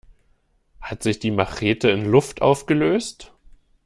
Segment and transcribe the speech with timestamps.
[0.81, 3.33] Hat sich die Machete in Luft aufgelöst?